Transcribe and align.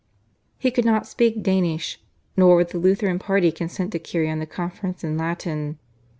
He 0.57 0.71
could 0.71 0.83
not 0.83 1.05
speak 1.05 1.43
Danish, 1.43 2.01
nor 2.35 2.55
would 2.55 2.69
the 2.69 2.79
Lutheran 2.79 3.19
party 3.19 3.51
consent 3.51 3.91
to 3.91 3.99
carry 3.99 4.31
on 4.31 4.39
the 4.39 4.47
conference 4.47 5.03
in 5.03 5.15
Latin. 5.15 5.77